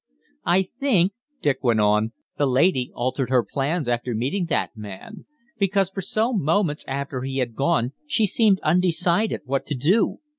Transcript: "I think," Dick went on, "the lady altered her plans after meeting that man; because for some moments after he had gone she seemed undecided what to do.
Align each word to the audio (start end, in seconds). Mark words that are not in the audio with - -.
"I 0.47 0.63
think," 0.63 1.11
Dick 1.43 1.63
went 1.63 1.79
on, 1.79 2.13
"the 2.35 2.47
lady 2.47 2.91
altered 2.95 3.29
her 3.29 3.43
plans 3.45 3.87
after 3.87 4.15
meeting 4.15 4.47
that 4.47 4.75
man; 4.75 5.27
because 5.59 5.91
for 5.91 6.01
some 6.01 6.43
moments 6.43 6.83
after 6.87 7.21
he 7.21 7.37
had 7.37 7.53
gone 7.53 7.93
she 8.07 8.25
seemed 8.25 8.59
undecided 8.63 9.41
what 9.45 9.67
to 9.67 9.75
do. 9.75 10.17